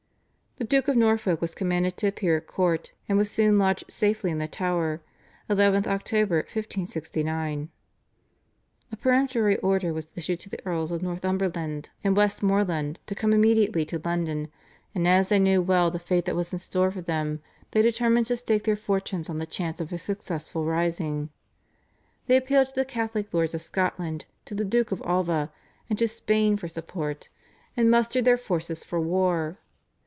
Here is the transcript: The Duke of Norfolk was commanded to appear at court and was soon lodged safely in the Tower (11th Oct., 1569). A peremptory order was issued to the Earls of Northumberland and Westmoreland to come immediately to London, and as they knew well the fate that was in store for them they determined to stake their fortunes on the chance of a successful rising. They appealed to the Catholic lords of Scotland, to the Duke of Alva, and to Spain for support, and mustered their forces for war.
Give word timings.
The 0.57 0.67
Duke 0.77 0.87
of 0.89 0.95
Norfolk 0.95 1.41
was 1.41 1.55
commanded 1.55 1.97
to 1.97 2.07
appear 2.07 2.37
at 2.37 2.45
court 2.45 2.91
and 3.09 3.17
was 3.17 3.31
soon 3.31 3.57
lodged 3.57 3.91
safely 3.91 4.29
in 4.29 4.37
the 4.37 4.47
Tower 4.47 5.01
(11th 5.49 5.85
Oct., 5.85 6.13
1569). 6.21 7.69
A 8.91 8.95
peremptory 8.95 9.57
order 9.57 9.91
was 9.91 10.13
issued 10.15 10.39
to 10.41 10.49
the 10.51 10.63
Earls 10.63 10.91
of 10.91 11.01
Northumberland 11.01 11.89
and 12.03 12.15
Westmoreland 12.15 12.99
to 13.07 13.15
come 13.15 13.33
immediately 13.33 13.85
to 13.85 13.99
London, 14.05 14.49
and 14.93 15.07
as 15.07 15.29
they 15.29 15.39
knew 15.39 15.63
well 15.63 15.89
the 15.89 15.97
fate 15.97 16.25
that 16.25 16.35
was 16.35 16.53
in 16.53 16.59
store 16.59 16.91
for 16.91 17.01
them 17.01 17.41
they 17.71 17.81
determined 17.81 18.27
to 18.27 18.37
stake 18.37 18.65
their 18.65 18.75
fortunes 18.75 19.31
on 19.31 19.39
the 19.39 19.47
chance 19.47 19.81
of 19.81 19.91
a 19.91 19.97
successful 19.97 20.63
rising. 20.63 21.29
They 22.27 22.37
appealed 22.37 22.67
to 22.67 22.75
the 22.75 22.85
Catholic 22.85 23.33
lords 23.33 23.55
of 23.55 23.61
Scotland, 23.61 24.25
to 24.45 24.53
the 24.53 24.63
Duke 24.65 24.91
of 24.91 25.01
Alva, 25.07 25.51
and 25.89 25.97
to 25.97 26.07
Spain 26.07 26.55
for 26.55 26.67
support, 26.67 27.29
and 27.75 27.89
mustered 27.89 28.25
their 28.25 28.37
forces 28.37 28.83
for 28.83 28.99
war. 29.01 29.57